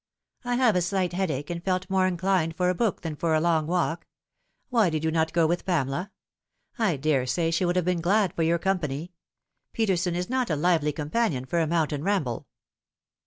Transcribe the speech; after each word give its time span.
"I 0.43 0.55
have 0.55 0.75
a 0.75 0.81
slight 0.81 1.13
headache, 1.13 1.51
and 1.51 1.63
felt 1.63 1.87
more 1.87 2.07
inclined 2.07 2.55
for 2.55 2.71
a 2.71 2.73
book 2.73 3.01
than 3.01 3.15
for 3.15 3.35
a 3.35 3.39
long 3.39 3.67
walk. 3.67 4.07
Why 4.69 4.89
did 4.89 5.03
you 5.03 5.11
not 5.11 5.31
go 5.31 5.45
with 5.45 5.63
Pamela? 5.63 6.11
I 6.79 6.97
daresay 6.97 7.51
she 7.51 7.65
would 7.65 7.75
have 7.75 7.85
been 7.85 8.01
glad 8.01 8.33
of 8.35 8.43
your 8.43 8.57
company. 8.57 9.11
Peterson 9.73 10.15
is 10.15 10.27
not 10.27 10.49
a 10.49 10.55
lively 10.55 10.91
companion 10.91 11.45
for 11.45 11.59
a 11.59 11.67
mountain 11.67 12.03
ramble." 12.03 12.47